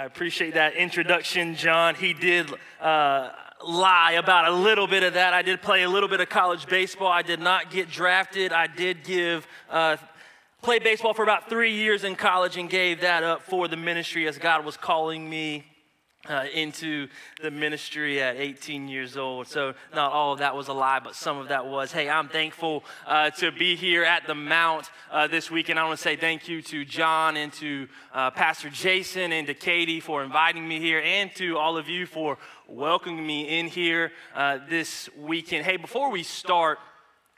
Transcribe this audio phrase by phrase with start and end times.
[0.00, 1.94] I appreciate that introduction, John.
[1.94, 3.28] He did uh,
[3.62, 5.34] lie about a little bit of that.
[5.34, 7.08] I did play a little bit of college baseball.
[7.08, 8.50] I did not get drafted.
[8.50, 9.46] I did give.
[9.68, 9.98] Uh,
[10.62, 14.38] baseball for about three years in college and gave that up for the ministry as
[14.38, 15.66] God was calling me
[16.28, 17.08] uh, into
[17.40, 19.46] the ministry at 18 years old.
[19.46, 21.92] So, not all of that was a lie, but some of that was.
[21.92, 25.84] Hey, I'm thankful uh, to be here at the Mount uh, this week, and I
[25.84, 30.00] want to say thank you to John and to uh, Pastor Jason and to Katie
[30.00, 32.36] for inviting me here, and to all of you for
[32.68, 35.64] welcoming me in here uh, this weekend.
[35.64, 36.78] Hey, before we start,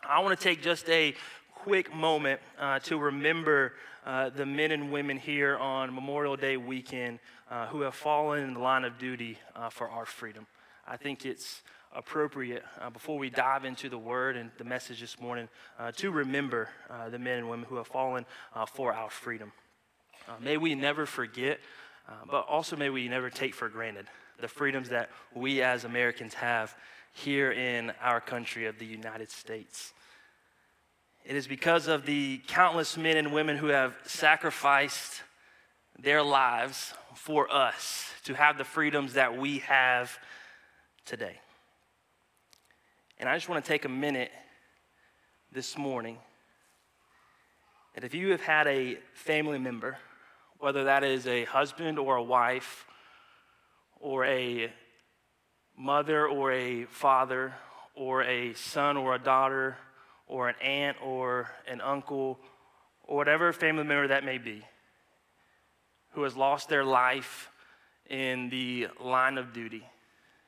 [0.02, 1.14] I want to take just a
[1.54, 3.74] quick moment uh, to remember
[4.04, 7.18] the men and women here on Memorial Day weekend
[7.50, 10.46] uh, who have fallen in the line of duty uh, for our freedom.
[10.86, 11.62] I think it's
[11.94, 15.48] appropriate uh, before we dive into the word and the message this morning
[15.78, 18.24] uh, to remember uh, the men and women who have fallen
[18.54, 19.52] uh, for our freedom.
[20.40, 21.60] may we never forget,
[22.30, 24.06] but also may we never take for granted
[24.40, 26.74] the freedoms that we as Americans have
[27.12, 29.92] here in our country of the United States.
[31.24, 35.22] It is because of the countless men and women who have sacrificed
[35.98, 40.18] their lives for us to have the freedoms that we have
[41.04, 41.38] today.
[43.18, 44.32] And I just want to take a minute
[45.52, 46.18] this morning
[47.94, 49.98] that if you have had a family member,
[50.58, 52.84] whether that is a husband or a wife,
[54.00, 54.72] or a
[55.76, 57.54] mother or a father,
[57.94, 59.76] or a son or a daughter,
[60.26, 62.38] or an aunt or an uncle,
[63.04, 64.62] or whatever family member that may be,
[66.12, 67.50] who has lost their life
[68.08, 69.84] in the line of duty,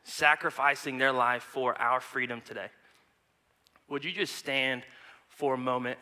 [0.03, 2.69] sacrificing their life for our freedom today.
[3.89, 4.83] Would you just stand
[5.29, 5.99] for a moment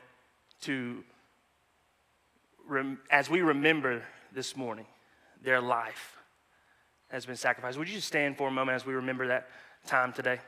[0.62, 1.02] to,
[3.10, 4.86] as we remember this morning,
[5.42, 6.18] their life
[7.08, 7.78] has been sacrificed?
[7.78, 9.48] Would you just stand for a moment as we remember that
[9.86, 10.38] time today?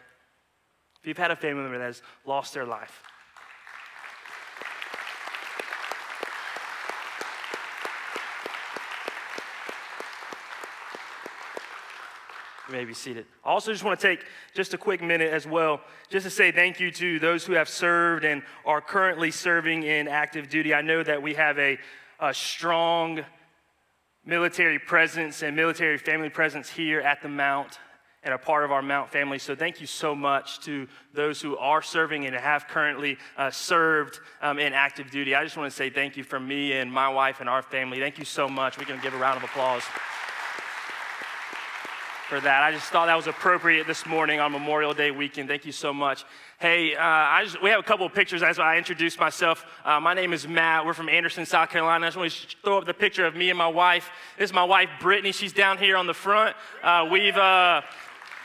[1.01, 3.03] If you've had a family member that has lost their life,
[12.69, 13.27] You may be seated.
[13.45, 16.51] I also just want to take just a quick minute as well, just to say
[16.51, 20.73] thank you to those who have served and are currently serving in active duty.
[20.73, 21.79] I know that we have a,
[22.21, 23.21] a strong
[24.25, 27.79] military presence and military family presence here at the Mount
[28.23, 29.39] and a part of our Mount family.
[29.39, 34.21] So thank you so much to those who are serving and have currently uh, served
[34.41, 35.35] um, in active duty.
[35.35, 38.01] I just want to say thank you from me and my wife and our family.
[38.01, 38.79] Thank you so much.
[38.79, 39.83] We can give a round of applause
[42.29, 42.63] for that.
[42.63, 45.47] I just thought that was appropriate this morning on Memorial Day weekend.
[45.47, 46.25] Thank you so much.
[46.59, 49.67] Hey, uh, I just, we have a couple of pictures as I introduce myself.
[49.85, 50.87] Uh, my name is Matt.
[50.87, 52.07] We're from Anderson, South Carolina.
[52.07, 54.11] I just want to throw up the picture of me and my wife.
[54.39, 55.33] This is my wife, Brittany.
[55.33, 56.57] She's down here on the front.
[56.83, 57.83] Uh, we've, uh,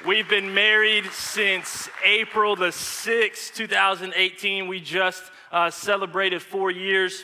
[0.06, 4.68] we've been married since April the 6th, 2018.
[4.68, 5.23] We just
[5.53, 7.23] uh, celebrated four years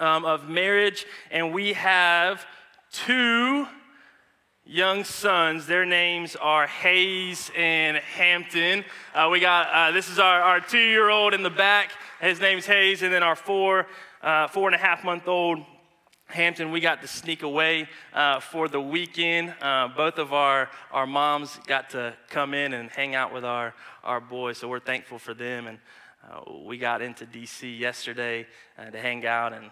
[0.00, 2.44] um, of marriage, and we have
[2.90, 3.68] two
[4.66, 5.66] young sons.
[5.66, 8.84] Their names are Hayes and Hampton.
[9.14, 11.92] Uh, we got uh, this is our, our two year old in the back.
[12.20, 13.86] His name's Hayes, and then our four
[14.22, 15.60] uh, four and a half month old
[16.26, 16.72] Hampton.
[16.72, 19.54] We got to sneak away uh, for the weekend.
[19.60, 23.72] Uh, both of our our moms got to come in and hang out with our
[24.02, 25.68] our boys, so we're thankful for them.
[25.68, 25.78] And
[26.28, 28.46] uh, we got into DC yesterday
[28.90, 29.70] to hang out and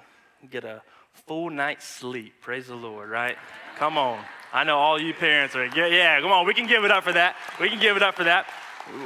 [0.51, 0.83] get a
[1.27, 2.35] full night's sleep.
[2.41, 3.37] Praise the Lord, right?
[3.77, 4.23] Come on.
[4.55, 7.03] I know all you parents are, yeah, yeah, come on, we can give it up
[7.03, 7.35] for that.
[7.61, 8.47] We can give it up for that.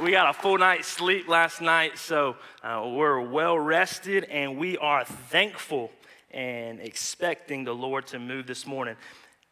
[0.03, 4.77] We got a full night's sleep last night, so uh, we're well rested and we
[4.77, 5.91] are thankful
[6.33, 8.95] and expecting the Lord to move this morning.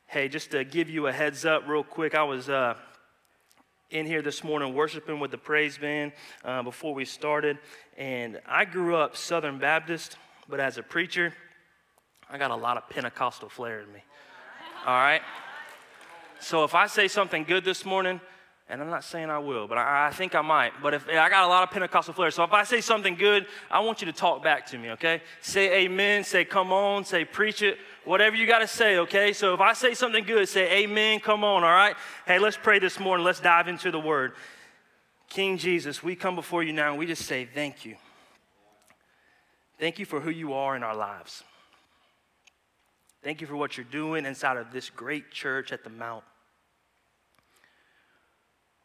[0.04, 2.74] Hey, just to give you a heads up, real quick, I was uh,
[3.88, 6.12] in here this morning worshiping with the praise band
[6.44, 7.56] uh, before we started,
[7.96, 11.32] and I grew up Southern Baptist, but as a preacher,
[12.28, 14.00] I got a lot of Pentecostal flair in me.
[14.84, 15.22] All right?
[16.40, 18.20] So if I say something good this morning,
[18.68, 20.72] and I'm not saying I will, but I, I, think I might.
[20.82, 23.46] But if I got a lot of Pentecostal flair, so if I say something good,
[23.70, 25.22] I want you to talk back to me, okay?
[25.40, 29.32] Say amen, say come on, say preach it, whatever you got to say, okay?
[29.32, 31.94] So if I say something good, say amen, come on, all right?
[32.26, 33.24] Hey, let's pray this morning.
[33.24, 34.32] Let's dive into the word.
[35.28, 37.96] King Jesus, we come before you now and we just say thank you.
[39.78, 41.44] Thank you for who you are in our lives.
[43.22, 46.24] Thank you for what you're doing inside of this great church at the Mount.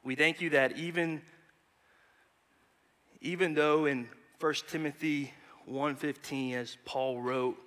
[0.03, 1.21] We thank you that even,
[3.21, 4.07] even though in
[4.39, 5.31] 1 Timothy
[5.69, 7.57] 1.15, as Paul wrote,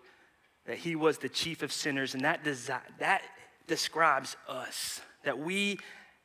[0.66, 3.22] that he was the chief of sinners, and that, desi- that
[3.66, 5.78] describes us that we,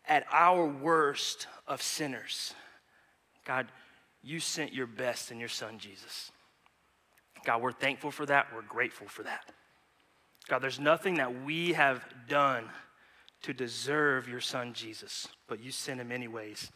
[0.07, 2.53] at our worst of sinners,
[3.45, 3.67] God,
[4.23, 6.31] you sent your best in your son, Jesus.
[7.45, 8.47] God, we're thankful for that.
[8.53, 9.45] We're grateful for that.
[10.47, 12.65] God, there's nothing that we have done
[13.43, 16.71] to deserve your son, Jesus, but you sent him anyways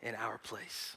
[0.00, 0.96] in our place.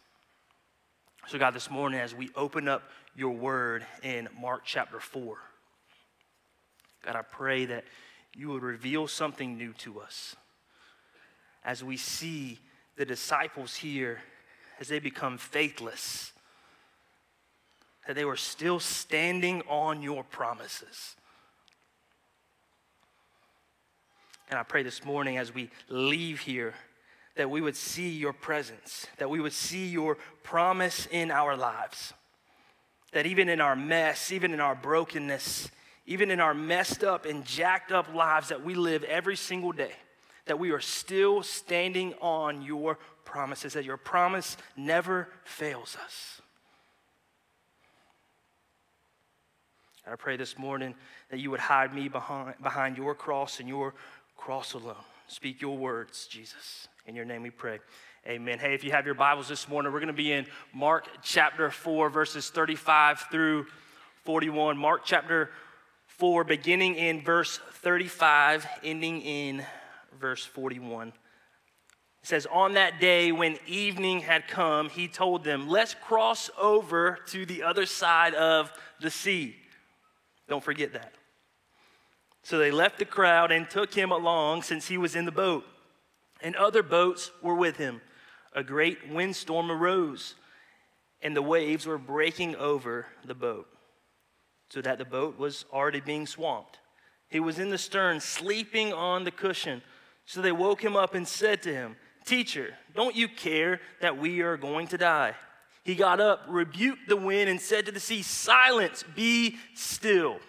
[1.27, 2.83] So, God, this morning, as we open up
[3.15, 5.37] your word in Mark chapter 4,
[7.05, 7.85] God, I pray that
[8.35, 10.35] you would reveal something new to us
[11.63, 12.59] as we see
[12.95, 14.19] the disciples here
[14.79, 16.31] as they become faithless,
[18.07, 21.15] that they were still standing on your promises.
[24.49, 26.73] And I pray this morning as we leave here
[27.35, 32.13] that we would see your presence, that we would see your promise in our lives.
[33.13, 35.69] That even in our mess, even in our brokenness,
[36.05, 39.93] even in our messed up and jacked up lives that we live every single day,
[40.47, 46.41] that we are still standing on your promises, that your promise never fails us.
[50.11, 50.95] I pray this morning
[51.29, 53.93] that you would hide me behind, behind your cross and your
[54.39, 54.95] cross alone.
[55.27, 56.87] Speak your words, Jesus.
[57.05, 57.79] In your name we pray.
[58.25, 58.57] Amen.
[58.57, 61.69] Hey, if you have your Bibles this morning, we're going to be in Mark chapter
[61.69, 63.65] 4, verses 35 through
[64.23, 64.77] 41.
[64.77, 65.51] Mark chapter
[66.07, 69.61] 4, beginning in verse 35, ending in
[70.17, 71.09] verse 41.
[71.09, 71.13] It
[72.23, 77.45] says, On that day when evening had come, he told them, Let's cross over to
[77.45, 78.71] the other side of
[79.01, 79.57] the sea.
[80.47, 81.13] Don't forget that.
[82.49, 85.67] So they left the crowd and took him along since he was in the boat.
[86.41, 88.01] And other boats were with him.
[88.53, 90.33] A great windstorm arose,
[91.21, 93.67] and the waves were breaking over the boat
[94.69, 96.79] so that the boat was already being swamped.
[97.29, 99.83] He was in the stern, sleeping on the cushion.
[100.25, 104.41] So they woke him up and said to him, Teacher, don't you care that we
[104.41, 105.35] are going to die?
[105.83, 110.39] He got up, rebuked the wind, and said to the sea, Silence, be still.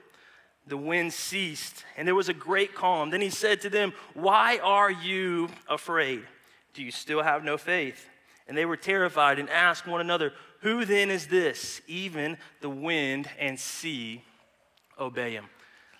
[0.71, 3.11] The wind ceased, and there was a great calm.
[3.11, 6.23] Then he said to them, Why are you afraid?
[6.75, 8.09] Do you still have no faith?
[8.47, 11.81] And they were terrified and asked one another, who then is this?
[11.89, 14.23] Even the wind and sea
[14.99, 15.47] obey him.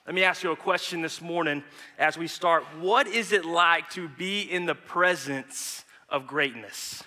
[0.07, 1.65] Let me ask you a question this morning
[1.99, 2.65] as we start.
[2.79, 7.03] What is it like to be in the presence of greatness?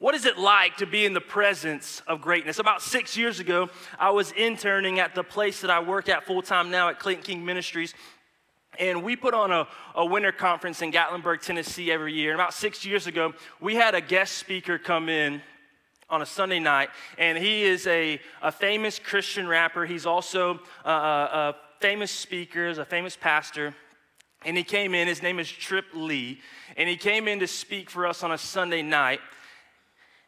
[0.00, 2.60] What is it like to be in the presence of greatness?
[2.60, 3.68] About six years ago,
[3.98, 7.24] I was interning at the place that I work at full time now at Clayton
[7.24, 7.94] King Ministries.
[8.78, 9.66] And we put on a,
[9.96, 12.30] a winter conference in Gatlinburg, Tennessee every year.
[12.30, 15.42] And about six years ago, we had a guest speaker come in
[16.08, 19.84] on a Sunday night, and he is a, a famous Christian rapper.
[19.84, 23.74] He's also a, a famous speaker, a famous pastor.
[24.44, 26.40] And he came in, his name is Trip Lee,
[26.76, 29.18] and he came in to speak for us on a Sunday night.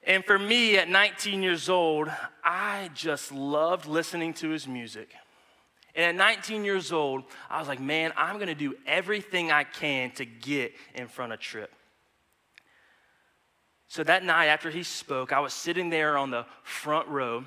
[0.05, 2.11] And for me, at 19 years old,
[2.43, 5.11] I just loved listening to his music.
[5.95, 10.11] And at 19 years old, I was like, man, I'm gonna do everything I can
[10.13, 11.73] to get in front of Trip.
[13.89, 17.45] So that night after he spoke, I was sitting there on the front row.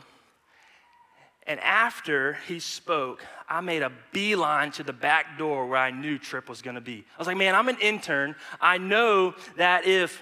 [1.47, 6.17] And after he spoke, I made a beeline to the back door where I knew
[6.19, 7.05] Trip was gonna be.
[7.15, 8.35] I was like, man, I'm an intern.
[8.61, 10.21] I know that if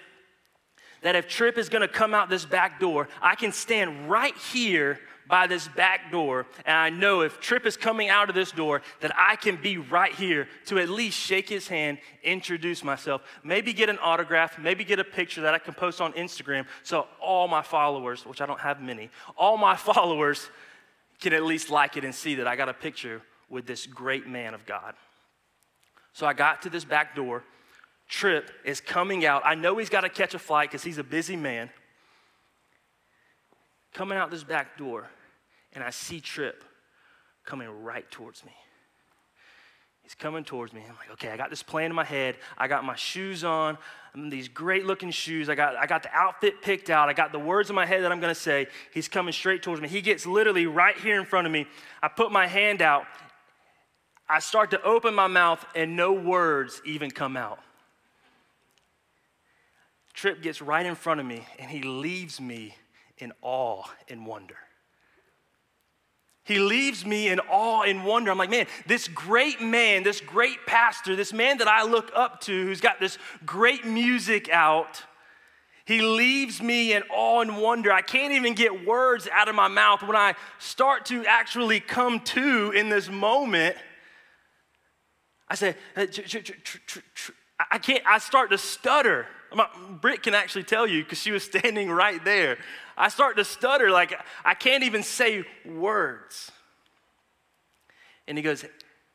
[1.01, 4.99] that if Trip is gonna come out this back door, I can stand right here
[5.31, 8.81] by this back door, and I know if Trip is coming out of this door,
[8.99, 13.71] that I can be right here to at least shake his hand, introduce myself, maybe
[13.71, 17.47] get an autograph, maybe get a picture that I can post on Instagram so all
[17.47, 20.49] my followers, which I don't have many, all my followers
[21.21, 24.27] can at least like it and see that I got a picture with this great
[24.27, 24.95] man of God.
[26.11, 27.43] So I got to this back door.
[28.11, 29.41] Trip is coming out.
[29.45, 31.69] I know he's got to catch a flight because he's a busy man.
[33.93, 35.09] Coming out this back door,
[35.71, 36.61] and I see Trip
[37.45, 38.51] coming right towards me.
[40.03, 40.81] He's coming towards me.
[40.81, 42.35] I'm like, okay, I got this plan in my head.
[42.57, 43.77] I got my shoes on,
[44.13, 45.47] I'm in these great looking shoes.
[45.47, 47.07] I got, I got the outfit picked out.
[47.07, 48.67] I got the words in my head that I'm going to say.
[48.93, 49.87] He's coming straight towards me.
[49.87, 51.65] He gets literally right here in front of me.
[52.03, 53.05] I put my hand out.
[54.27, 57.59] I start to open my mouth, and no words even come out.
[60.13, 62.75] Trip gets right in front of me, and he leaves me
[63.17, 64.57] in awe and wonder.
[66.43, 68.31] He leaves me in awe and wonder.
[68.31, 72.41] I'm like, man, this great man, this great pastor, this man that I look up
[72.41, 75.03] to, who's got this great music out,
[75.85, 77.91] he leaves me in awe and wonder.
[77.91, 82.19] I can't even get words out of my mouth when I start to actually come
[82.21, 83.75] to in this moment.
[85.47, 89.27] I say, I can't, I start to stutter.
[90.01, 92.57] Britt can actually tell you because she was standing right there.
[92.97, 96.51] I start to stutter, like I can't even say words.
[98.27, 98.65] And he goes,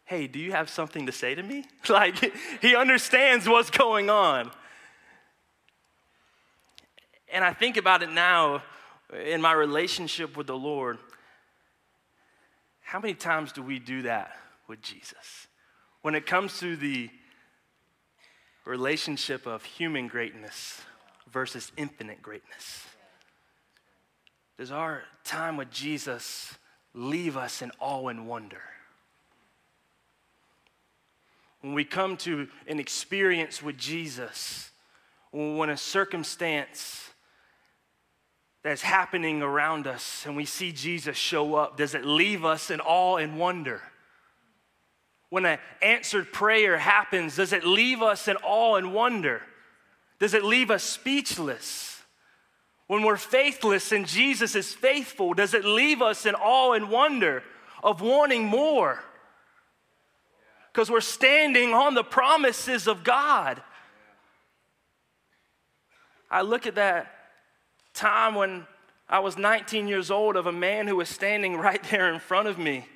[0.05, 1.65] Hey, do you have something to say to me?
[1.89, 4.51] Like he understands what's going on.
[7.33, 8.63] And I think about it now
[9.13, 10.99] in my relationship with the Lord.
[12.83, 14.37] How many times do we do that
[14.69, 15.49] with Jesus?
[16.03, 17.11] When it comes to the
[18.67, 20.83] relationship of human greatness
[21.33, 22.85] versus infinite greatness.
[24.59, 26.55] Does our time with Jesus
[26.93, 28.63] leave us in awe and wonder?
[31.61, 34.71] When we come to an experience with Jesus,
[35.31, 37.11] when a circumstance
[38.63, 42.81] that's happening around us and we see Jesus show up, does it leave us in
[42.81, 43.83] awe and wonder?
[45.29, 49.43] When an answered prayer happens, does it leave us in awe and wonder?
[50.19, 52.03] Does it leave us speechless?
[52.87, 57.43] When we're faithless and Jesus is faithful, does it leave us in awe and wonder
[57.83, 59.03] of wanting more?
[60.73, 63.61] Because we're standing on the promises of God.
[66.31, 67.13] I look at that
[67.95, 68.67] time when
[69.09, 72.47] I was 19 years old of a man who was standing right there in front
[72.47, 72.87] of me,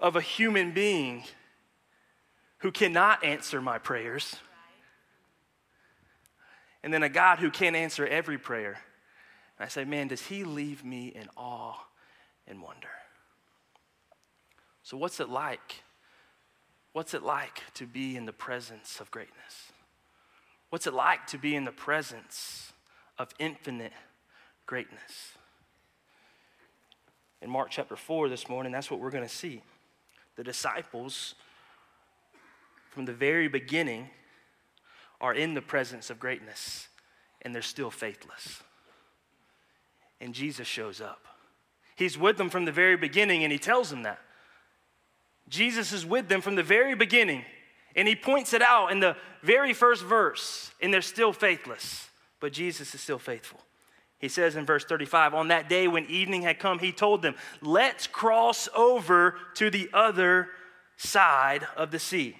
[0.00, 1.22] of a human being
[2.62, 4.36] who cannot answer my prayers,
[6.84, 8.78] and then a God who can't answer every prayer.
[9.58, 11.76] And I say, man, does he leave me in awe
[12.46, 12.88] and wonder?
[14.84, 15.82] So, what's it like?
[16.92, 19.72] What's it like to be in the presence of greatness?
[20.70, 22.72] What's it like to be in the presence
[23.18, 23.92] of infinite
[24.66, 25.36] greatness?
[27.40, 29.62] In Mark chapter 4 this morning, that's what we're going to see.
[30.36, 31.34] The disciples
[32.92, 34.10] from the very beginning
[35.18, 36.88] are in the presence of greatness
[37.40, 38.62] and they're still faithless.
[40.20, 41.24] And Jesus shows up.
[41.96, 44.18] He's with them from the very beginning and he tells them that.
[45.48, 47.44] Jesus is with them from the very beginning
[47.96, 52.08] and he points it out in the very first verse and they're still faithless,
[52.40, 53.60] but Jesus is still faithful.
[54.18, 57.36] He says in verse 35 On that day when evening had come, he told them,
[57.62, 60.48] Let's cross over to the other
[60.98, 62.36] side of the sea.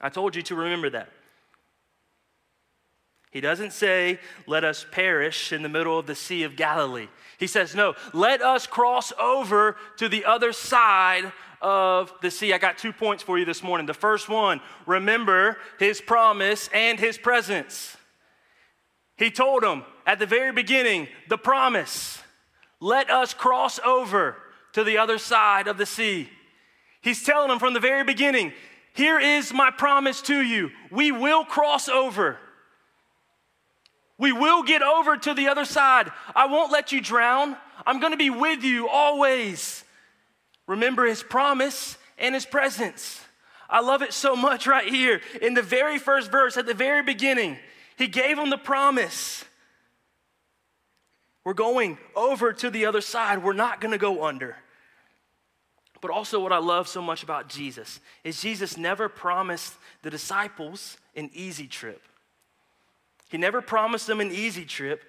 [0.00, 1.10] I told you to remember that.
[3.30, 7.08] He doesn't say, let us perish in the middle of the Sea of Galilee.
[7.38, 11.30] He says, no, let us cross over to the other side
[11.62, 12.52] of the sea.
[12.52, 13.86] I got two points for you this morning.
[13.86, 17.96] The first one, remember his promise and his presence.
[19.16, 22.20] He told them at the very beginning, the promise,
[22.80, 24.36] let us cross over
[24.72, 26.28] to the other side of the sea.
[27.00, 28.52] He's telling them from the very beginning,
[28.94, 32.38] here is my promise to you we will cross over.
[34.18, 36.10] We will get over to the other side.
[36.34, 37.56] I won't let you drown.
[37.86, 39.82] I'm going to be with you always.
[40.66, 43.24] Remember his promise and his presence.
[43.70, 45.22] I love it so much right here.
[45.40, 47.56] In the very first verse, at the very beginning,
[47.96, 49.44] he gave them the promise.
[51.44, 53.42] We're going over to the other side.
[53.42, 54.56] We're not going to go under.
[56.00, 60.96] But also, what I love so much about Jesus is Jesus never promised the disciples
[61.14, 62.00] an easy trip.
[63.28, 65.02] He never promised them an easy trip,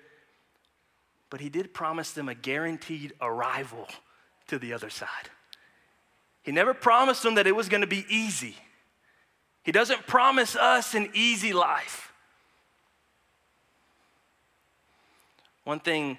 [1.29, 3.88] but he did promise them a guaranteed arrival
[4.48, 5.29] to the other side.
[6.43, 8.55] He never promised them that it was going to be easy.
[9.63, 12.12] He doesn't promise us an easy life.
[15.63, 16.17] One thing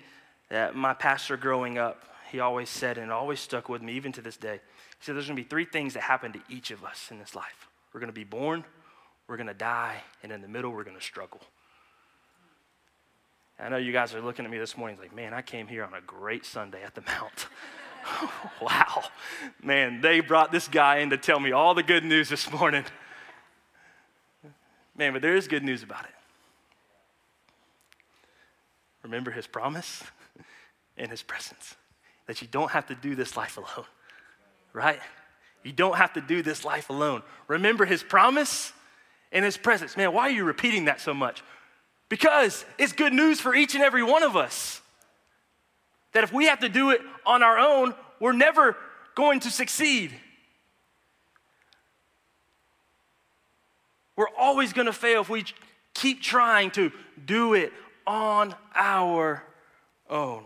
[0.48, 4.10] that my pastor growing up he always said, and it always stuck with me, even
[4.12, 4.54] to this day.
[4.54, 7.18] He said, There's going to be three things that happen to each of us in
[7.18, 8.64] this life we're going to be born,
[9.28, 11.42] we're going to die, and in the middle, we're going to struggle.
[13.60, 15.84] I know you guys are looking at me this morning like, man, I came here
[15.84, 17.48] on a great Sunday at the Mount.
[18.62, 19.04] wow.
[19.62, 22.84] Man, they brought this guy in to tell me all the good news this morning.
[24.96, 26.14] Man, but there is good news about it.
[29.02, 30.02] Remember his promise
[30.96, 31.76] and his presence
[32.26, 33.86] that you don't have to do this life alone,
[34.72, 35.00] right?
[35.62, 37.22] You don't have to do this life alone.
[37.48, 38.72] Remember his promise
[39.30, 39.96] and his presence.
[39.96, 41.42] Man, why are you repeating that so much?
[42.08, 44.80] Because it's good news for each and every one of us.
[46.12, 48.76] That if we have to do it on our own, we're never
[49.14, 50.12] going to succeed.
[54.14, 55.44] We're always going to fail if we
[55.94, 56.92] keep trying to
[57.24, 57.72] do it
[58.06, 59.42] on our
[60.10, 60.44] own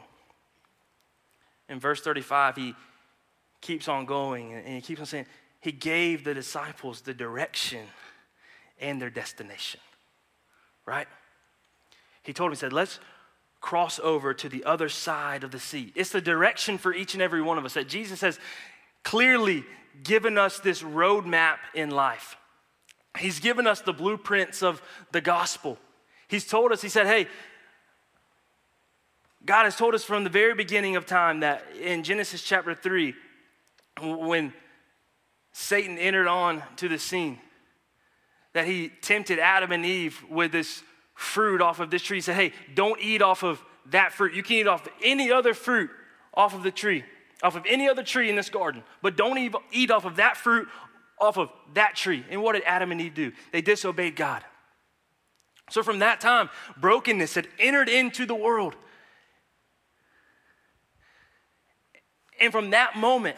[1.69, 2.75] in verse 35, he
[3.61, 5.27] keeps on going and he keeps on saying,
[5.61, 7.85] he gave the disciples the direction
[8.81, 9.81] and their destination,
[10.85, 11.09] right?
[12.23, 13.01] He told them, he said, let's
[13.61, 15.93] cross over to the other side of the sea.
[15.97, 18.39] It's the direction for each and every one of us that Jesus has
[19.03, 19.65] clearly
[20.05, 22.37] given us this roadmap in life.
[23.19, 25.79] He's given us the blueprints of the gospel.
[26.29, 27.29] He's told us, He said, hey,
[29.47, 33.15] God has told us from the very beginning of time that in Genesis chapter 3,
[34.03, 34.53] when
[35.53, 37.39] Satan entered on to the scene,
[38.55, 40.83] that he tempted Adam and Eve with this
[41.15, 42.17] fruit off of this tree.
[42.17, 44.35] He said, Hey, don't eat off of that fruit.
[44.35, 45.91] You can eat off any other fruit
[46.35, 47.05] off of the tree,
[47.43, 49.39] off of any other tree in this garden, but don't
[49.71, 50.69] eat off of that fruit
[51.19, 52.25] off of that tree.
[52.31, 53.33] And what did Adam and Eve do?
[53.53, 54.45] They disobeyed God.
[55.71, 58.77] So from that time, brokenness had entered into the world.
[62.41, 63.37] And from that moment,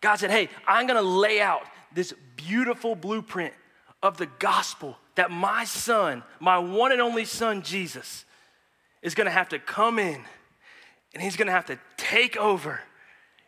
[0.00, 1.62] God said, Hey, I'm gonna lay out
[1.92, 3.54] this beautiful blueprint
[4.02, 8.24] of the gospel that my son, my one and only son, Jesus,
[9.02, 10.22] is gonna have to come in
[11.14, 12.80] and he's gonna have to take over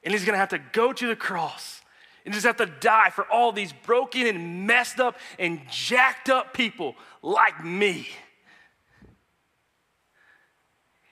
[0.04, 1.82] and he's gonna have to go to the cross
[2.24, 6.52] and just have to die for all these broken and messed up and jacked up
[6.54, 8.08] people like me.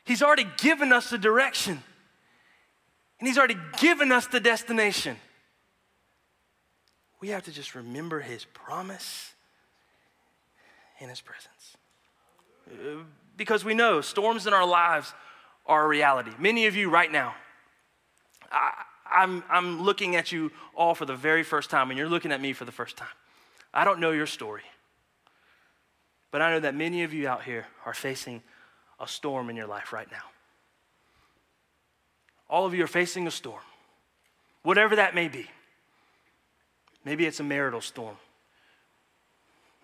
[0.05, 1.83] He's already given us the direction.
[3.19, 5.17] And He's already given us the destination.
[7.21, 9.33] We have to just remember His promise
[11.01, 11.77] and His presence.
[12.71, 13.05] Uh,
[13.37, 15.13] because we know storms in our lives
[15.67, 16.31] are a reality.
[16.39, 17.35] Many of you right now,
[18.51, 18.73] I,
[19.11, 22.41] I'm, I'm looking at you all for the very first time, and you're looking at
[22.41, 23.09] me for the first time.
[23.73, 24.63] I don't know your story,
[26.31, 28.43] but I know that many of you out here are facing
[28.99, 30.23] a storm in your life right now.
[32.49, 33.63] All of you are facing a storm,
[34.63, 35.47] whatever that may be.
[37.05, 38.17] Maybe it's a marital storm,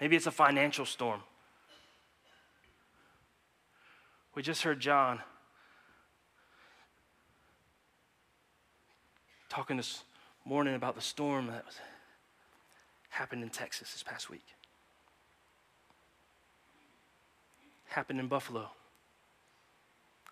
[0.00, 1.20] maybe it's a financial storm.
[4.34, 5.20] We just heard John
[9.50, 10.04] talking this
[10.46, 11.74] morning about the storm that was,
[13.10, 14.46] happened in Texas this past week.
[17.88, 18.70] Happened in Buffalo.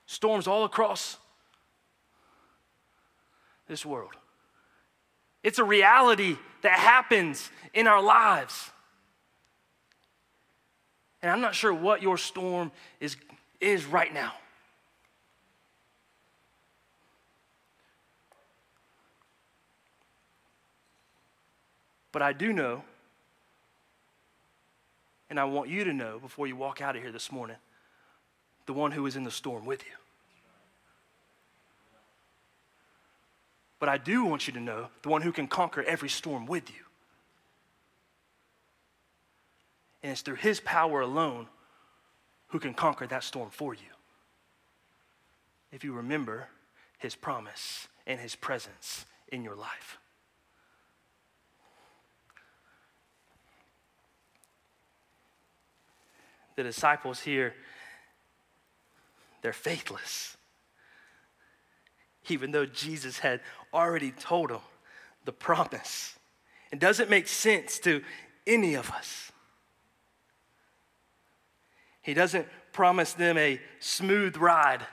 [0.06, 1.18] Storms all across
[3.70, 4.10] this world.
[5.42, 8.70] It's a reality that happens in our lives.
[11.22, 13.16] And I'm not sure what your storm is,
[13.60, 14.32] is right now.
[22.12, 22.82] But I do know,
[25.30, 27.56] and I want you to know before you walk out of here this morning,
[28.66, 29.99] the one who is in the storm with you.
[33.80, 36.70] But I do want you to know the one who can conquer every storm with
[36.70, 36.84] you.
[40.02, 41.48] And it's through his power alone
[42.48, 43.80] who can conquer that storm for you.
[45.72, 46.48] If you remember
[46.98, 49.98] his promise and his presence in your life.
[56.56, 57.54] The disciples here,
[59.40, 60.36] they're faithless
[62.30, 63.40] even though Jesus had
[63.72, 64.60] already told them
[65.24, 66.16] the promise.
[66.72, 68.02] It doesn't make sense to
[68.46, 69.32] any of us.
[72.02, 74.86] He doesn't promise them a smooth ride.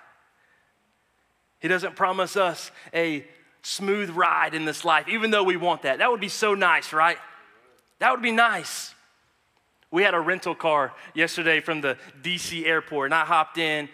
[1.59, 3.25] He doesn't promise us a
[3.61, 5.99] smooth ride in this life, even though we want that.
[5.99, 7.17] That would be so nice, right?
[7.99, 8.93] That would be nice.
[9.89, 13.89] We had a rental car yesterday from the DC airport, and I hopped in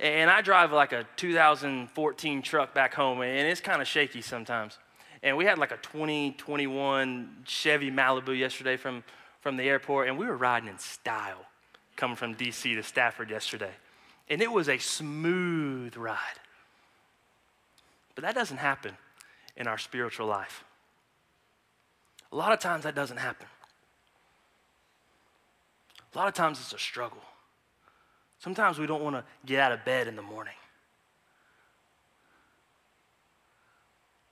[0.00, 4.78] and I drive like a 2014 truck back home, and it's kind of shaky sometimes.
[5.22, 9.04] And we had like a 2021 Chevy Malibu yesterday from,
[9.40, 11.44] from the airport, and we were riding in style
[11.96, 13.72] coming from DC to Stafford yesterday.
[14.30, 16.16] And it was a smooth ride.
[18.14, 18.96] But that doesn't happen
[19.56, 20.64] in our spiritual life.
[22.32, 23.46] A lot of times that doesn't happen.
[26.14, 27.22] A lot of times it's a struggle.
[28.40, 30.54] Sometimes we don't want to get out of bed in the morning.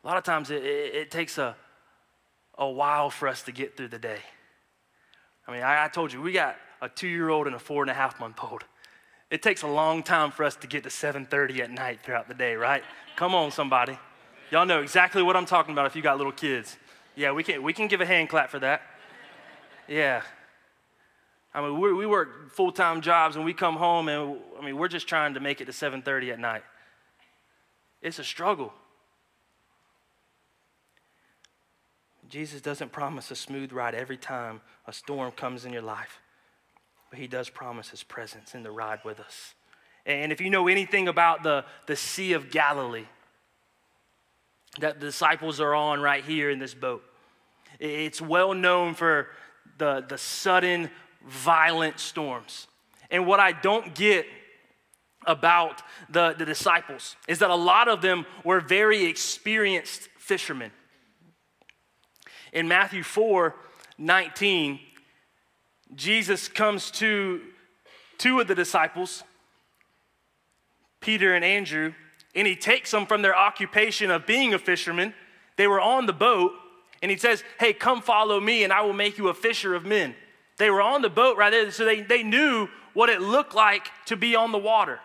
[0.02, 1.54] A lot of times it, it, it takes a,
[2.56, 4.20] a while for us to get through the day.
[5.46, 7.82] I mean, I, I told you, we got a two year old and a four
[7.82, 8.64] and a half month old.
[9.30, 12.34] It takes a long time for us to get to 7:30 at night throughout the
[12.34, 12.82] day, right?
[13.16, 13.98] Come on, somebody.
[14.50, 16.78] Y'all know exactly what I'm talking about if you got little kids.
[17.14, 18.80] Yeah, we can, we can give a hand clap for that.
[19.86, 20.22] Yeah,
[21.54, 24.76] I mean, we, we work full time jobs and we come home and I mean,
[24.76, 26.62] we're just trying to make it to 7:30 at night.
[28.02, 28.72] It's a struggle.
[32.28, 36.20] Jesus doesn't promise a smooth ride every time a storm comes in your life,
[37.10, 39.54] but he does promise his presence in the ride with us.
[40.04, 43.06] And if you know anything about the, the Sea of Galilee
[44.80, 47.02] that the disciples are on right here in this boat,
[47.80, 49.28] it's well known for
[49.78, 50.90] the, the sudden,
[51.26, 52.66] violent storms.
[53.10, 54.26] And what I don't get
[55.26, 60.70] about the, the disciples is that a lot of them were very experienced fishermen.
[62.52, 63.54] In Matthew 4
[64.00, 64.78] 19,
[65.94, 67.40] Jesus comes to
[68.16, 69.24] two of the disciples,
[71.00, 71.94] Peter and Andrew,
[72.34, 75.14] and he takes them from their occupation of being a fisherman.
[75.56, 76.52] They were on the boat,
[77.02, 79.84] and he says, Hey, come follow me, and I will make you a fisher of
[79.84, 80.14] men.
[80.58, 83.90] They were on the boat right there, so they, they knew what it looked like
[84.06, 85.00] to be on the water.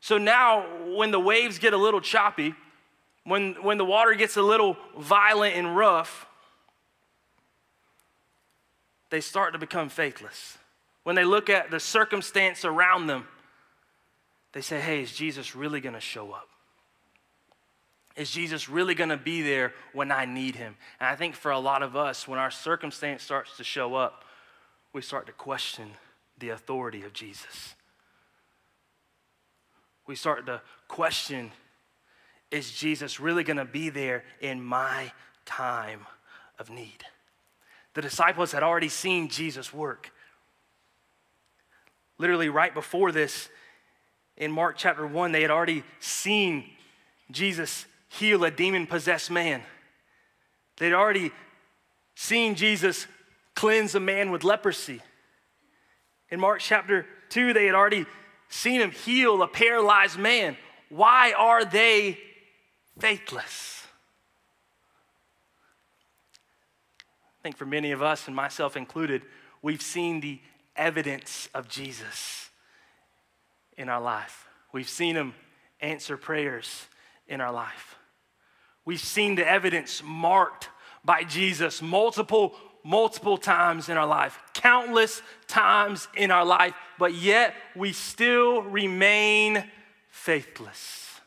[0.00, 2.54] So now, when the waves get a little choppy,
[3.24, 6.26] when, when the water gets a little violent and rough,
[9.10, 10.58] they start to become faithless.
[11.04, 13.28] When they look at the circumstance around them,
[14.52, 16.48] they say, Hey, is Jesus really going to show up?
[18.16, 20.76] Is Jesus really going to be there when I need him?
[21.00, 24.24] And I think for a lot of us, when our circumstance starts to show up,
[24.92, 25.90] we start to question
[26.38, 27.74] the authority of Jesus.
[30.06, 31.52] We start to question
[32.50, 35.12] is Jesus really going to be there in my
[35.46, 36.06] time
[36.58, 37.04] of need?
[37.94, 40.12] The disciples had already seen Jesus work.
[42.18, 43.48] Literally, right before this,
[44.36, 46.64] in Mark chapter 1, they had already seen
[47.30, 49.62] Jesus heal a demon possessed man.
[50.76, 51.32] They'd already
[52.14, 53.06] seen Jesus
[53.54, 55.00] cleanse a man with leprosy.
[56.30, 58.06] In Mark chapter 2, they had already
[58.48, 60.56] seen him heal a paralyzed man.
[60.88, 62.18] Why are they
[62.98, 63.86] faithless?
[67.40, 69.22] I think for many of us, and myself included,
[69.62, 70.40] we've seen the
[70.76, 72.50] evidence of Jesus
[73.76, 74.46] in our life.
[74.72, 75.34] We've seen him
[75.80, 76.86] answer prayers
[77.26, 77.96] in our life.
[78.84, 80.68] We've seen the evidence marked
[81.04, 87.54] by Jesus multiple multiple times in our life, countless times in our life, but yet
[87.76, 89.64] we still remain
[90.08, 91.20] faithless.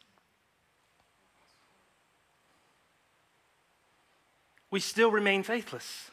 [4.71, 6.11] We still remain faithless.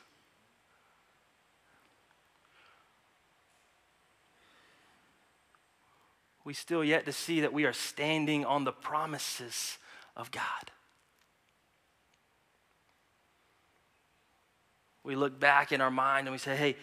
[6.44, 9.78] We still yet to see that we are standing on the promises
[10.16, 10.70] of God.
[15.04, 16.76] We look back in our mind and we say, hey,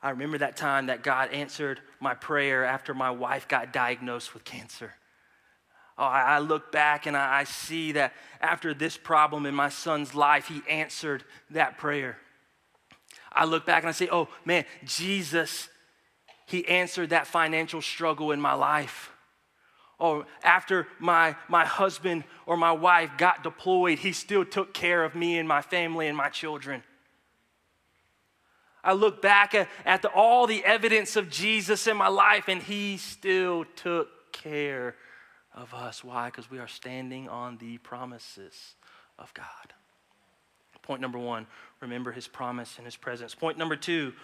[0.00, 4.44] I remember that time that God answered my prayer after my wife got diagnosed with
[4.44, 4.94] cancer.
[5.98, 10.46] Oh, I look back and I see that after this problem in my son's life,
[10.46, 12.18] he answered that prayer.
[13.32, 15.68] I look back and I say, oh man, Jesus,
[16.46, 19.10] he answered that financial struggle in my life.
[19.98, 25.02] Or oh, after my, my husband or my wife got deployed, he still took care
[25.02, 26.84] of me and my family and my children.
[28.82, 32.62] I look back at, at the, all the evidence of Jesus in my life, and
[32.62, 34.94] He still took care
[35.54, 36.04] of us.
[36.04, 36.26] Why?
[36.26, 38.74] Because we are standing on the promises
[39.18, 39.44] of God.
[40.82, 41.46] Point number one
[41.80, 43.34] remember His promise and His presence.
[43.34, 44.14] Point number two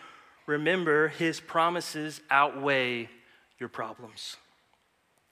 [0.47, 3.11] remember His promises outweigh
[3.59, 4.37] your problems.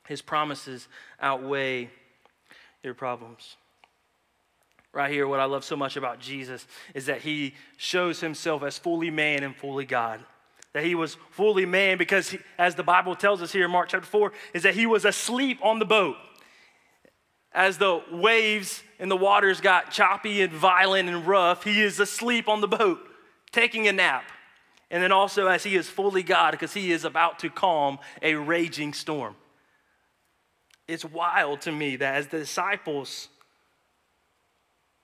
[0.06, 0.88] His promises
[1.20, 1.88] outweigh
[2.82, 3.56] your problems
[4.92, 8.78] right here, what I love so much about Jesus is that he shows himself as
[8.78, 10.20] fully man and fully God.
[10.74, 13.88] That he was fully man because, he, as the Bible tells us here in Mark
[13.88, 16.16] chapter 4, is that he was asleep on the boat.
[17.55, 22.48] As the waves and the waters got choppy and violent and rough, he is asleep
[22.48, 23.00] on the boat,
[23.50, 24.24] taking a nap.
[24.90, 28.35] And then also, as he is fully God, because he is about to calm a
[28.35, 29.37] raging storm.
[30.88, 33.28] It's wild to me that as the disciples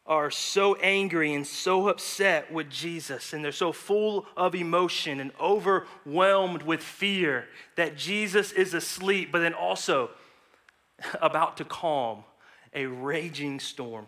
[0.09, 5.31] are so angry and so upset with Jesus, and they're so full of emotion and
[5.38, 10.11] overwhelmed with fear that Jesus is asleep, but then also
[11.21, 12.25] about to calm
[12.75, 14.07] a raging storm.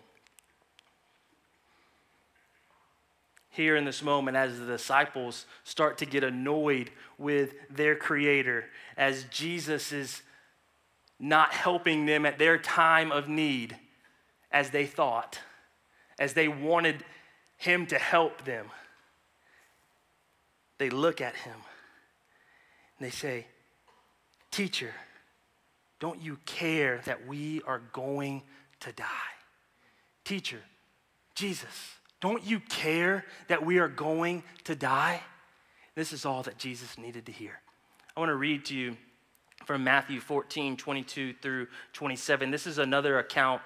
[3.50, 8.64] Here in this moment, as the disciples start to get annoyed with their Creator,
[8.96, 10.22] as Jesus is
[11.18, 13.76] not helping them at their time of need
[14.50, 15.40] as they thought
[16.20, 17.02] as they wanted
[17.56, 18.66] him to help them,
[20.78, 21.56] they look at him
[22.98, 23.46] and they say,
[24.50, 24.92] Teacher,
[25.98, 28.42] don't you care that we are going
[28.80, 29.04] to die?
[30.24, 30.60] Teacher,
[31.34, 35.22] Jesus, Don't you care that we are going to die?
[35.94, 37.60] This is all that Jesus needed to hear.
[38.16, 38.96] I want to read to you
[39.64, 42.50] from Matthew 14, 22 through 27.
[42.50, 43.62] This is another account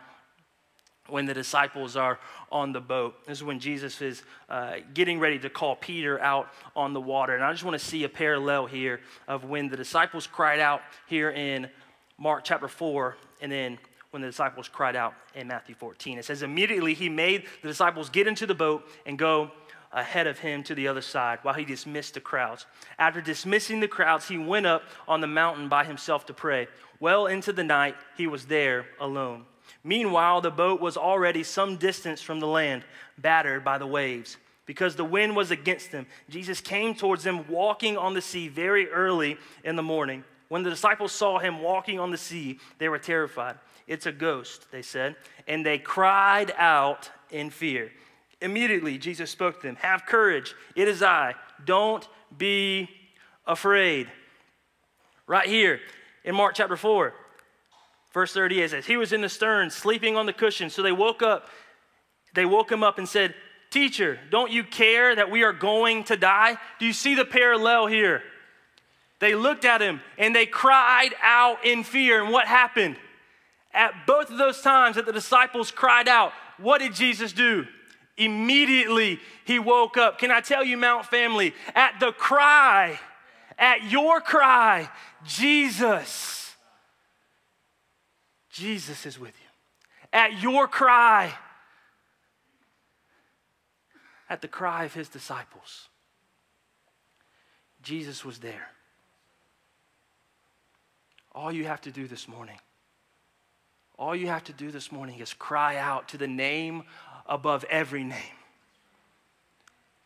[1.09, 2.19] when the disciples are
[2.51, 3.27] on the boat.
[3.27, 7.35] This is when Jesus is uh, getting ready to call Peter out on the water.
[7.35, 10.81] And I just want to see a parallel here of when the disciples cried out
[11.07, 11.69] here in
[12.17, 13.79] Mark chapter 4, and then
[14.13, 16.19] when the disciples cried out in Matthew 14.
[16.19, 19.51] It says, Immediately he made the disciples get into the boat and go
[19.93, 22.67] ahead of him to the other side while he dismissed the crowds.
[22.99, 26.69] After dismissing the crowds, he went up on the mountain by himself to pray.
[27.01, 29.47] Well into the night, he was there alone.
[29.85, 32.85] Meanwhile, the boat was already some distance from the land,
[33.19, 34.39] battered by the waves.
[34.67, 38.89] Because the wind was against them, Jesus came towards them walking on the sea very
[38.89, 40.25] early in the morning.
[40.49, 43.57] When the disciples saw him walking on the sea, they were terrified.
[43.87, 45.17] It's a ghost, they said,
[45.47, 47.93] and they cried out in fear.
[48.41, 51.35] Immediately, Jesus spoke to them Have courage, it is I.
[51.65, 52.89] Don't be
[53.47, 54.11] afraid.
[55.27, 55.81] Right here
[56.25, 57.13] in Mark chapter 4,
[58.15, 60.71] verse 38 says, He was in the stern, sleeping on the cushion.
[60.71, 61.49] So they woke up,
[62.35, 63.35] they woke him up and said,
[63.71, 66.57] Teacher, don't you care that we are going to die?
[66.79, 68.23] Do you see the parallel here?
[69.19, 72.23] They looked at him and they cried out in fear.
[72.23, 72.97] And what happened?
[73.73, 77.67] At both of those times that the disciples cried out, what did Jesus do?
[78.17, 80.19] Immediately he woke up.
[80.19, 83.01] Can I tell you, Mount family, at the cry,
[83.59, 84.89] at your cry,
[85.25, 86.44] Jesus,
[88.55, 90.09] Jesus is with you.
[90.13, 91.35] At your cry,
[94.31, 95.89] at the cry of his disciples,
[97.83, 98.69] Jesus was there.
[101.33, 102.61] All you have to do this morning,
[103.99, 106.85] all you have to do this morning is cry out to the name
[107.27, 108.23] above every name.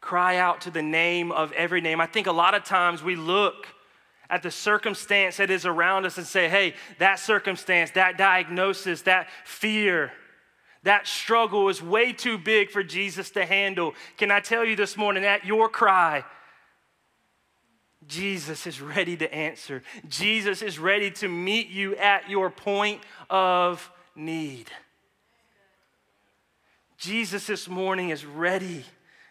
[0.00, 2.00] Cry out to the name of every name.
[2.00, 3.66] I think a lot of times we look
[4.30, 9.28] at the circumstance that is around us and say, hey, that circumstance, that diagnosis, that
[9.44, 10.12] fear,
[10.82, 13.94] that struggle is way too big for Jesus to handle.
[14.16, 16.24] Can I tell you this morning, at your cry,
[18.06, 19.82] Jesus is ready to answer.
[20.08, 24.70] Jesus is ready to meet you at your point of need.
[26.96, 28.84] Jesus this morning is ready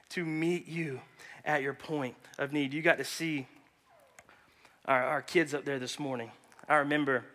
[0.09, 1.01] to meet you
[1.43, 2.73] at your point of need.
[2.73, 3.47] You got to see
[4.87, 6.31] our, our kids up there this morning.
[6.67, 7.25] I remember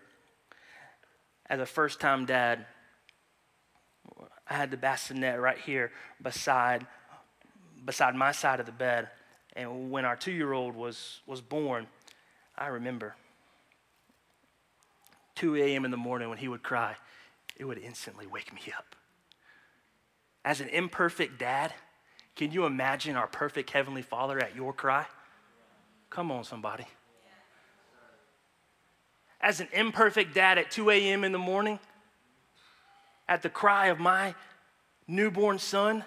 [1.47, 2.67] as a first time dad,
[4.49, 6.87] I had the bassinet right here beside,
[7.85, 9.09] beside my side of the bed.
[9.55, 11.87] And when our two year old was, was born,
[12.57, 13.15] I remember
[15.37, 15.85] 2 a.m.
[15.85, 16.97] in the morning when he would cry,
[17.57, 18.97] it would instantly wake me up.
[20.45, 21.73] As an imperfect dad,
[22.35, 25.07] can you imagine our perfect Heavenly Father at your cry?
[26.11, 26.87] Come on, somebody.
[29.43, 31.25] As an imperfect dad at 2 a.m.
[31.25, 31.81] in the morning,
[33.29, 34.35] at the cry of my
[35.09, 36.05] newborn son,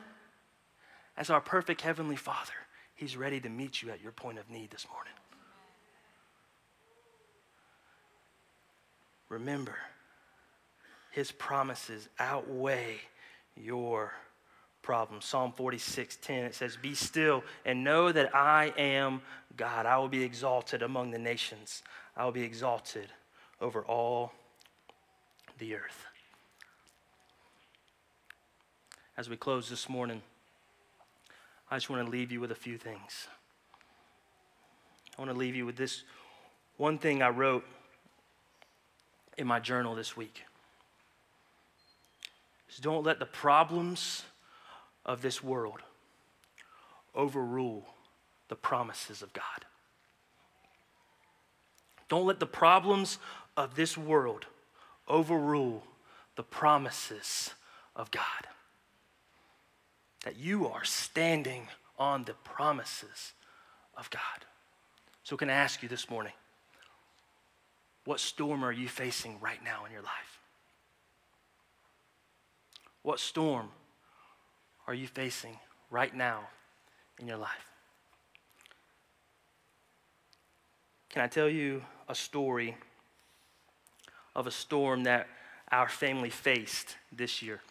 [1.17, 2.53] as our perfect Heavenly Father,
[2.95, 5.11] He's ready to meet you at your point of need this morning.
[9.27, 9.75] Remember,
[11.11, 13.01] His promises outweigh
[13.57, 14.13] your
[14.81, 15.25] problems.
[15.25, 19.21] Psalm 46 10, it says, Be still and know that I am
[19.57, 19.85] God.
[19.85, 21.83] I will be exalted among the nations,
[22.15, 23.09] I will be exalted
[23.65, 24.31] over all
[25.57, 26.05] the earth.
[29.17, 30.21] As we close this morning,
[31.71, 33.27] I just want to leave you with a few things.
[35.17, 36.03] I want to leave you with this
[36.77, 37.65] one thing I wrote
[39.35, 40.43] in my journal this week.
[42.69, 44.25] Is don't let the problems
[45.07, 45.81] of this world
[47.15, 47.87] overrule
[48.47, 49.65] the promises of God.
[52.07, 53.17] Don't let the problems
[53.57, 54.45] of this world
[55.07, 55.83] overrule
[56.35, 57.51] the promises
[57.95, 58.23] of God
[60.25, 63.33] that you are standing on the promises
[63.95, 64.21] of God.
[65.23, 66.33] So, can I ask you this morning,
[68.05, 70.39] what storm are you facing right now in your life?
[73.03, 73.69] What storm
[74.87, 75.57] are you facing
[75.91, 76.41] right now
[77.19, 77.71] in your life?
[81.09, 82.75] Can I tell you a story
[84.35, 85.27] of a storm that
[85.71, 87.61] our family faced this year?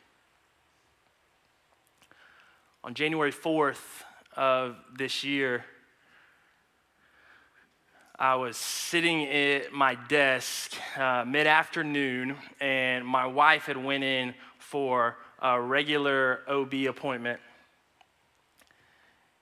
[2.82, 4.02] On January 4th
[4.36, 5.64] of this year,
[8.18, 15.16] I was sitting at my desk uh, mid-afternoon, and my wife had went in for
[15.40, 17.38] a regular OB appointment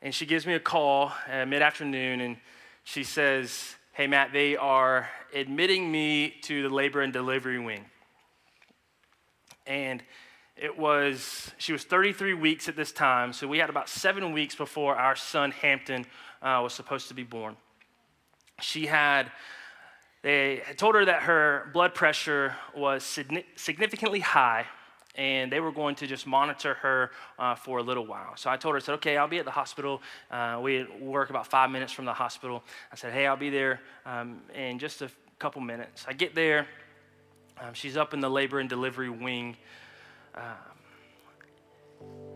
[0.01, 1.13] And she gives me a call
[1.47, 2.37] mid afternoon and
[2.83, 7.85] she says, Hey, Matt, they are admitting me to the labor and delivery wing.
[9.67, 10.03] And
[10.57, 14.55] it was, she was 33 weeks at this time, so we had about seven weeks
[14.55, 16.07] before our son Hampton
[16.41, 17.55] uh, was supposed to be born.
[18.63, 19.31] She had,
[20.23, 24.69] they had told her that her blood pressure was significantly high,
[25.15, 28.37] and they were going to just monitor her uh, for a little while.
[28.37, 30.01] So I told her, I said, okay, I'll be at the hospital.
[30.31, 32.63] Uh, we work about five minutes from the hospital.
[32.91, 36.07] I said, hey, I'll be there um, in just a couple minutes.
[36.09, 36.67] I get there.
[37.61, 39.57] Um, she's up in the labor and delivery wing.
[40.35, 40.43] Um,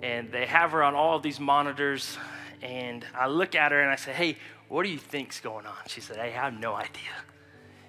[0.00, 2.18] and they have her on all these monitors.
[2.62, 4.36] And I look at her and I say, Hey,
[4.68, 5.74] what do you think's going on?
[5.86, 7.12] She said, Hey, I have no idea.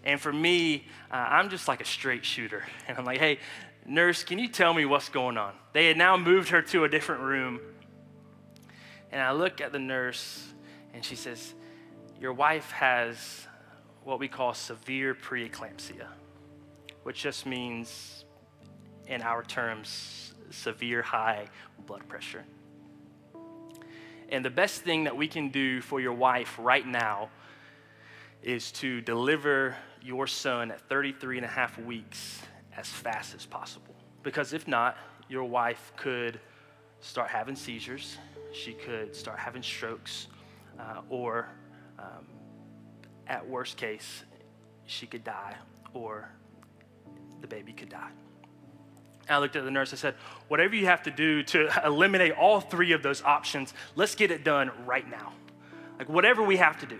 [0.03, 2.63] And for me, uh, I'm just like a straight shooter.
[2.87, 3.39] And I'm like, Hey,
[3.87, 5.53] nurse, can you tell me what's going on?
[5.73, 7.59] They had now moved her to a different room.
[9.11, 10.45] And I look at the nurse
[10.93, 11.53] and she says,
[12.19, 13.47] Your wife has
[14.03, 16.07] what we call severe preeclampsia,
[17.03, 18.25] which just means
[19.07, 21.47] in our terms, severe high
[21.85, 22.43] blood pressure.
[24.29, 27.29] And the best thing that we can do for your wife right now
[28.43, 32.41] is to deliver your son at 33 and a half weeks
[32.77, 33.95] as fast as possible.
[34.23, 34.97] Because if not,
[35.29, 36.39] your wife could
[37.01, 38.17] start having seizures,
[38.53, 40.27] she could start having strokes,
[40.79, 41.49] uh, or
[41.99, 42.25] um,
[43.27, 44.23] at worst case,
[44.85, 45.55] she could die,
[45.93, 46.29] or
[47.41, 48.09] the baby could die.
[49.29, 49.91] I looked at the nurse.
[49.91, 50.15] I said,
[50.47, 54.45] whatever you have to do to eliminate all three of those options, let's get it
[54.45, 55.33] done right now.
[55.99, 56.99] Like, whatever we have to do.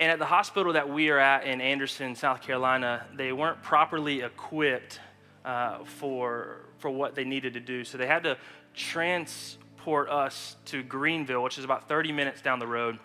[0.00, 4.22] And at the hospital that we are at in Anderson, South Carolina, they weren't properly
[4.22, 4.98] equipped
[5.44, 7.84] uh, for, for what they needed to do.
[7.84, 8.38] So they had to
[8.74, 12.98] transport us to Greenville, which is about 30 minutes down the road.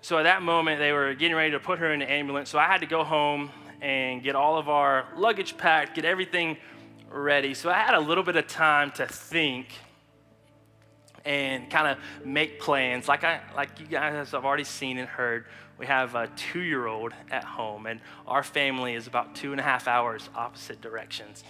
[0.00, 2.48] So at that moment, they were getting ready to put her in the ambulance.
[2.48, 3.50] So I had to go home
[3.82, 6.56] and get all of our luggage packed, get everything
[7.10, 7.52] ready.
[7.52, 9.74] So I had a little bit of time to think
[11.24, 13.08] and kind of make plans.
[13.08, 15.46] Like I, like you guys have already seen and heard,
[15.78, 19.86] we have a two-year-old at home, and our family is about two and a half
[19.86, 21.44] hours opposite directions.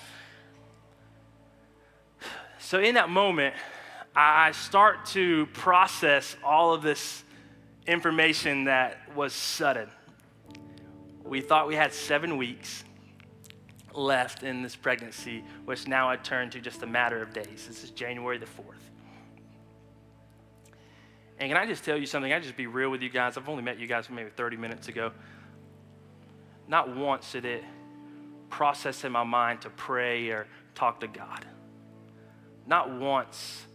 [2.59, 3.55] So in that moment,
[4.15, 7.23] I start to process all of this
[7.87, 9.89] information that was sudden
[11.29, 12.85] we thought we had seven weeks
[13.95, 17.67] left in this pregnancy, which now had turned to just a matter of days.
[17.69, 18.81] This is January the 4th.
[21.41, 22.33] And can I just tell you something?
[22.33, 23.37] I just be real with you guys.
[23.37, 25.13] I've only met you guys maybe 30 minutes ago.
[26.67, 27.65] Not once did it
[28.51, 31.47] process in my mind to pray or talk to God.
[32.67, 33.67] Not once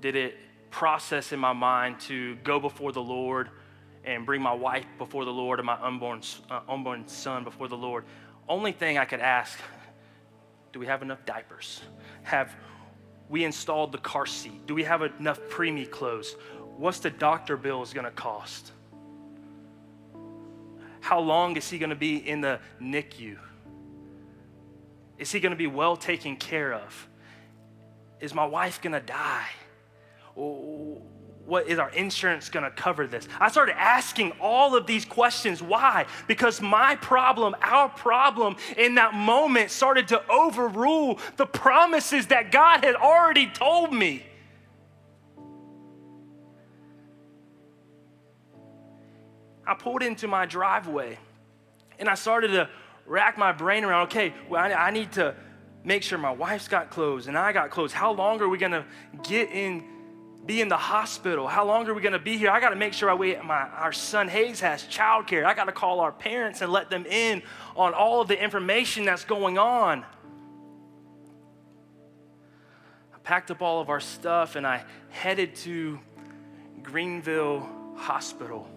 [0.00, 0.36] did it
[0.70, 3.50] process in my mind to go before the Lord
[4.04, 7.76] and bring my wife before the Lord and my unborn, uh, unborn son before the
[7.76, 8.04] Lord.
[8.48, 9.58] Only thing I could ask
[10.72, 11.82] do we have enough diapers?
[12.22, 12.56] Have
[13.28, 14.66] we installed the car seat?
[14.66, 16.34] Do we have enough preemie clothes?
[16.82, 18.72] What's the doctor bill is going to cost?
[21.00, 23.36] How long is he going to be in the NICU?
[25.16, 27.08] Is he going to be well taken care of?
[28.18, 29.46] Is my wife going to die?
[30.34, 33.28] what is our insurance going to cover this?
[33.38, 35.62] I started asking all of these questions.
[35.62, 36.06] Why?
[36.26, 42.84] Because my problem, our problem in that moment started to overrule the promises that God
[42.84, 44.24] had already told me.
[49.66, 51.18] I pulled into my driveway
[51.98, 52.68] and I started to
[53.06, 55.34] rack my brain around okay, well, I, I need to
[55.84, 57.92] make sure my wife's got clothes and I got clothes.
[57.92, 58.84] How long are we going to
[59.22, 59.84] get in
[60.44, 61.46] be in the hospital?
[61.46, 62.50] How long are we going to be here?
[62.50, 65.44] I got to make sure my, our son Hayes has childcare.
[65.44, 67.42] I got to call our parents and let them in
[67.76, 70.04] on all of the information that's going on.
[73.14, 76.00] I packed up all of our stuff and I headed to
[76.82, 78.68] Greenville Hospital.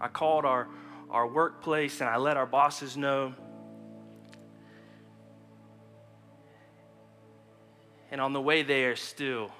[0.00, 0.68] I called our,
[1.10, 3.34] our workplace and I let our bosses know.
[8.10, 9.50] And on the way there, still,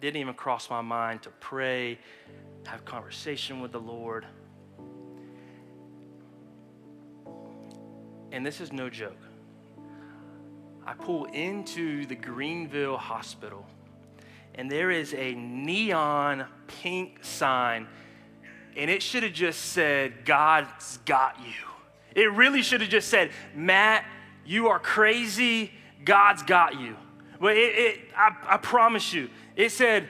[0.00, 1.98] didn't even cross my mind to pray,
[2.66, 4.26] have conversation with the Lord.
[8.32, 9.16] And this is no joke.
[10.84, 13.66] I pull into the Greenville Hospital,
[14.54, 17.88] and there is a neon pink sign,
[18.76, 21.52] and it should have just said, God's got you.
[22.14, 24.04] It really should have just said, Matt
[24.44, 25.72] You are crazy.
[26.04, 26.96] God's got you.
[27.40, 30.08] But it, it I, I promise you, it said,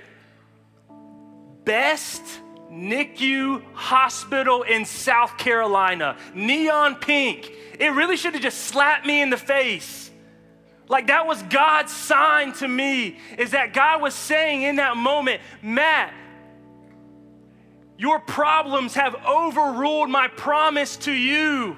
[1.64, 2.22] best
[2.70, 7.50] NICU hospital in South Carolina, neon pink.
[7.78, 10.10] It really should have just slapped me in the face.
[10.88, 15.40] Like that was God's sign to me, is that God was saying in that moment,
[15.62, 16.12] Matt,
[17.98, 21.76] your problems have overruled my promise to you.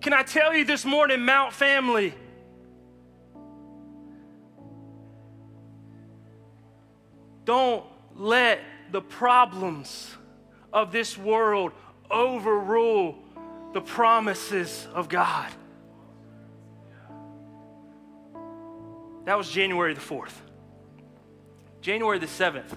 [0.00, 2.14] Can I tell you this morning, Mount family?
[7.44, 8.60] Don't let
[8.90, 10.14] the problems
[10.72, 11.72] of this world
[12.10, 13.16] overrule
[13.72, 15.50] the promises of God.
[19.24, 20.32] That was January the 4th.
[21.80, 22.76] January the 7th.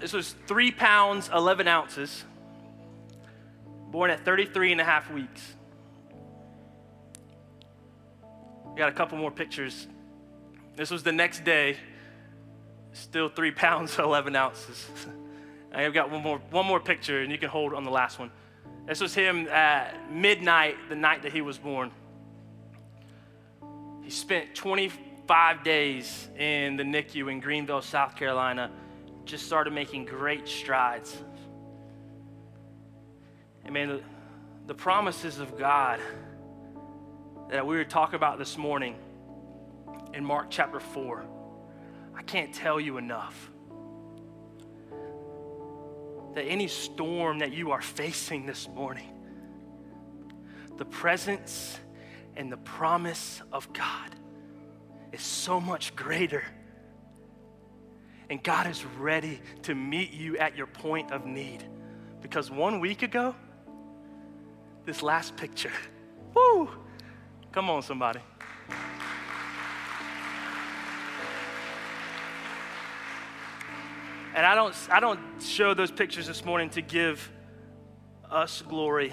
[0.00, 2.24] This was three pounds, 11 ounces
[3.90, 5.56] born at 33 and a half weeks.
[8.66, 9.86] We got a couple more pictures.
[10.76, 11.76] This was the next day,
[12.92, 14.86] still three pounds, 11 ounces.
[15.72, 18.30] I've got one more, one more picture, and you can hold on the last one.
[18.86, 21.90] This was him at midnight, the night that he was born.
[24.02, 28.70] He spent 25 days in the NICU in Greenville, South Carolina,
[29.28, 31.14] just started making great strides.
[33.62, 34.00] And man, the,
[34.66, 36.00] the promises of God
[37.50, 38.96] that we were talking about this morning
[40.14, 41.26] in Mark chapter 4,
[42.16, 43.50] I can't tell you enough.
[46.34, 49.12] That any storm that you are facing this morning,
[50.78, 51.78] the presence
[52.34, 54.14] and the promise of God
[55.12, 56.44] is so much greater.
[58.30, 61.64] And God is ready to meet you at your point of need.
[62.20, 63.34] Because one week ago,
[64.84, 65.72] this last picture.
[66.34, 66.70] Woo!
[67.52, 68.20] Come on, somebody.
[74.34, 77.30] And I don't, I don't show those pictures this morning to give
[78.30, 79.12] us glory,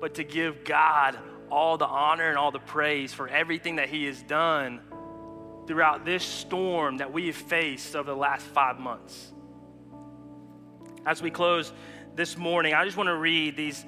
[0.00, 1.18] but to give God
[1.50, 4.80] all the honor and all the praise for everything that He has done
[5.70, 9.32] throughout this storm that we have faced over the last five months.
[11.06, 11.72] As we close
[12.16, 13.86] this morning, I just want to read these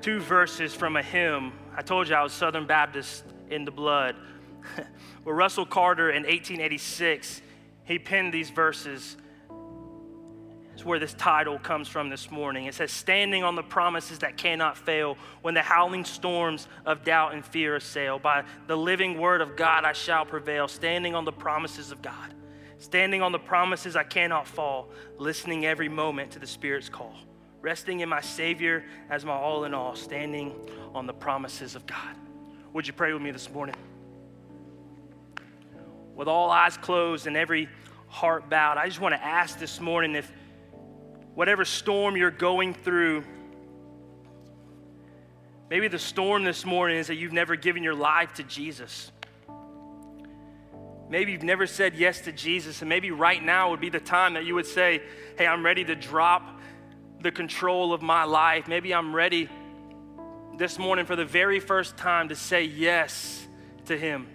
[0.00, 1.52] two verses from a hymn.
[1.76, 4.16] I told you I was Southern Baptist in the blood.
[5.22, 7.40] Where Russell Carter in 1886,
[7.84, 9.16] he penned these verses.
[10.86, 12.66] Where this title comes from this morning.
[12.66, 17.34] It says, Standing on the promises that cannot fail, when the howling storms of doubt
[17.34, 21.32] and fear assail, by the living word of God I shall prevail, standing on the
[21.32, 22.34] promises of God,
[22.78, 27.16] standing on the promises I cannot fall, listening every moment to the Spirit's call
[27.66, 30.54] resting in my Savior as my all in all, standing
[30.94, 32.14] on the promises of God.
[32.72, 33.74] Would you pray with me this morning?
[36.14, 37.68] With all eyes closed and every
[38.06, 40.30] heart bowed, I just want to ask this morning if
[41.36, 43.22] whatever storm you're going through,
[45.68, 49.12] maybe the storm this morning is that you've never given your life to Jesus.
[51.10, 54.32] Maybe you've never said yes to Jesus, and maybe right now would be the time
[54.34, 55.02] that you would say,
[55.36, 56.58] Hey, I'm ready to drop
[57.20, 58.66] the control of my life.
[58.66, 59.50] Maybe I'm ready
[60.56, 63.46] this morning for the very first time to say yes
[63.84, 64.26] to Him.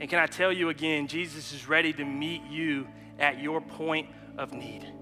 [0.00, 2.88] And can I tell you again, Jesus is ready to meet you
[3.20, 4.93] at your point of need.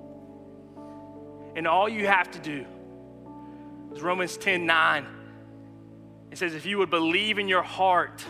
[1.55, 2.65] And all you have to do
[3.95, 5.07] is Romans 10 9.
[6.31, 8.25] It says, if you would believe in your heart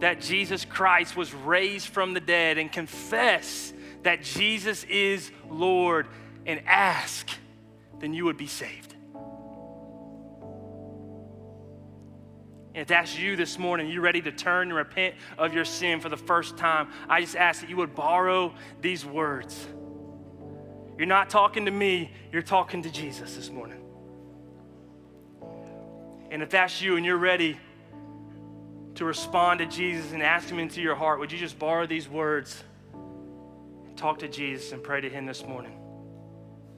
[0.00, 3.72] that Jesus Christ was raised from the dead and confess
[4.02, 6.06] that Jesus is Lord,
[6.46, 7.28] and ask,
[8.00, 8.94] then you would be saved.
[12.74, 16.00] And if that's you this morning, you're ready to turn and repent of your sin
[16.00, 19.66] for the first time, I just ask that you would borrow these words.
[20.96, 23.80] You're not talking to me, you're talking to Jesus this morning.
[26.30, 27.58] And if that's you and you're ready
[28.96, 32.08] to respond to Jesus and ask Him into your heart, would you just borrow these
[32.08, 32.62] words?
[33.86, 35.78] And talk to Jesus and pray to Him this morning.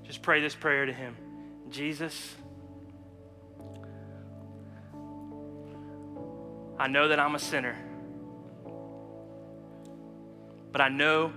[0.05, 1.17] Just pray this prayer to Him
[1.69, 2.35] Jesus,
[6.79, 7.77] I know that I'm a sinner,
[10.73, 11.33] but I know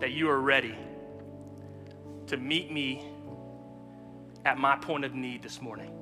[0.00, 0.74] that you are ready
[2.28, 3.04] to meet me
[4.44, 5.92] at my point of need this morning.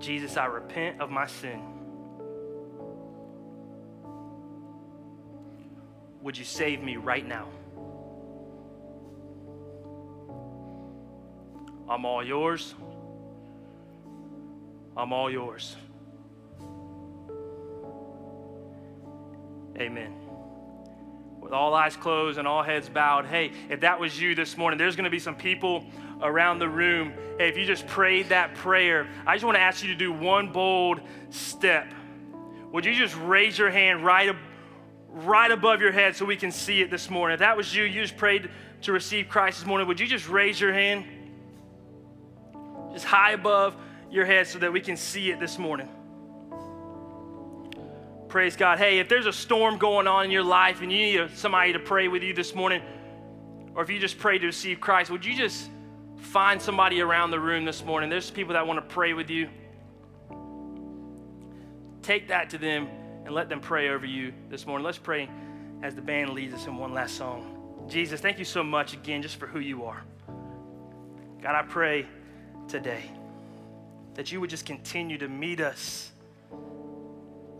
[0.00, 1.60] Jesus, I repent of my sin.
[6.22, 7.48] Would you save me right now?
[11.88, 12.74] I'm all yours.
[14.96, 15.76] I'm all yours.
[19.80, 20.12] Amen.
[21.40, 24.76] With all eyes closed and all heads bowed, hey, if that was you this morning,
[24.76, 25.86] there's going to be some people
[26.20, 27.14] around the room.
[27.38, 30.12] Hey, if you just prayed that prayer, I just want to ask you to do
[30.12, 31.00] one bold
[31.30, 31.92] step.
[32.72, 34.36] Would you just raise your hand right,
[35.08, 37.34] right above your head so we can see it this morning?
[37.34, 38.50] If that was you, you just prayed
[38.82, 41.06] to receive Christ this morning, would you just raise your hand?
[42.92, 43.74] Just high above
[44.10, 45.88] your head so that we can see it this morning.
[48.30, 48.78] Praise God.
[48.78, 51.80] Hey, if there's a storm going on in your life and you need somebody to
[51.80, 52.80] pray with you this morning,
[53.74, 55.68] or if you just pray to receive Christ, would you just
[56.16, 58.08] find somebody around the room this morning?
[58.08, 59.48] There's people that want to pray with you.
[62.02, 62.86] Take that to them
[63.24, 64.84] and let them pray over you this morning.
[64.84, 65.28] Let's pray
[65.82, 67.86] as the band leads us in one last song.
[67.88, 70.04] Jesus, thank you so much again just for who you are.
[71.42, 72.06] God, I pray
[72.68, 73.10] today
[74.14, 76.12] that you would just continue to meet us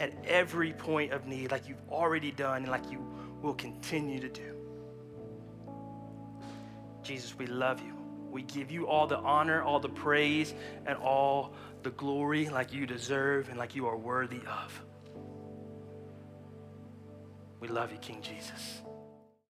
[0.01, 3.07] at every point of need, like you've already done and like you
[3.43, 4.57] will continue to do.
[7.03, 7.95] Jesus, we love you.
[8.31, 10.55] We give you all the honor, all the praise,
[10.87, 14.85] and all the glory like you deserve and like you are worthy of.
[17.61, 18.81] We love you, King Jesus.